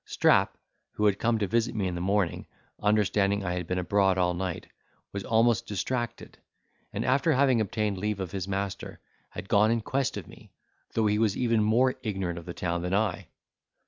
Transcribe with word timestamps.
Strap, 0.03 0.57
who 0.93 1.05
had 1.05 1.19
come 1.19 1.37
to 1.37 1.45
visit 1.45 1.75
me 1.75 1.85
in 1.87 1.93
the 1.93 2.01
morning, 2.01 2.47
understanding 2.81 3.45
I 3.45 3.53
had 3.53 3.67
been 3.67 3.77
abroad 3.77 4.17
all 4.17 4.33
night, 4.33 4.65
was 5.13 5.23
almost 5.23 5.67
distracted, 5.67 6.39
and 6.91 7.05
after 7.05 7.33
having 7.33 7.61
obtained 7.61 7.99
leave 7.99 8.19
of 8.19 8.31
his 8.31 8.47
master, 8.47 8.99
had 9.29 9.47
gone 9.47 9.69
in 9.69 9.81
quest 9.81 10.17
of 10.17 10.27
me, 10.27 10.53
though 10.93 11.05
he 11.05 11.19
was 11.19 11.37
even 11.37 11.61
more 11.61 11.93
ignorant 12.01 12.39
of 12.39 12.45
the 12.47 12.55
town 12.55 12.81
than 12.81 12.95
I. 12.95 13.27